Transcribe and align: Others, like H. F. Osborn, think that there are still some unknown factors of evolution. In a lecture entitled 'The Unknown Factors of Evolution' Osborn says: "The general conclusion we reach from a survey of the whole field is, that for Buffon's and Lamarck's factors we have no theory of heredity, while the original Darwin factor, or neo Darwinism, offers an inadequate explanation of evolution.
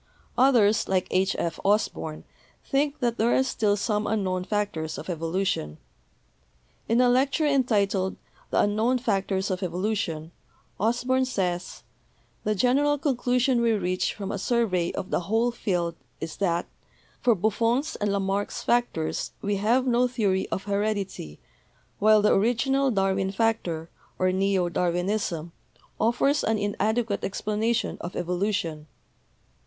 Others, 0.35 0.87
like 0.87 1.05
H. 1.11 1.35
F. 1.37 1.59
Osborn, 1.63 2.23
think 2.65 3.01
that 3.01 3.19
there 3.19 3.35
are 3.35 3.43
still 3.43 3.77
some 3.77 4.07
unknown 4.07 4.43
factors 4.43 4.97
of 4.97 5.11
evolution. 5.11 5.77
In 6.89 6.99
a 6.99 7.07
lecture 7.07 7.45
entitled 7.45 8.15
'The 8.49 8.61
Unknown 8.61 8.97
Factors 8.97 9.51
of 9.51 9.61
Evolution' 9.61 10.31
Osborn 10.79 11.25
says: 11.25 11.83
"The 12.43 12.55
general 12.55 12.97
conclusion 12.97 13.61
we 13.61 13.73
reach 13.73 14.15
from 14.15 14.31
a 14.31 14.39
survey 14.39 14.91
of 14.93 15.11
the 15.11 15.19
whole 15.19 15.51
field 15.51 15.93
is, 16.19 16.35
that 16.37 16.65
for 17.19 17.35
Buffon's 17.35 17.95
and 17.97 18.11
Lamarck's 18.11 18.63
factors 18.63 19.33
we 19.43 19.57
have 19.57 19.85
no 19.85 20.07
theory 20.07 20.49
of 20.49 20.63
heredity, 20.63 21.39
while 21.99 22.23
the 22.23 22.33
original 22.33 22.89
Darwin 22.89 23.29
factor, 23.31 23.91
or 24.17 24.31
neo 24.31 24.67
Darwinism, 24.67 25.51
offers 25.99 26.43
an 26.43 26.57
inadequate 26.57 27.23
explanation 27.23 27.99
of 28.01 28.15
evolution. 28.15 28.87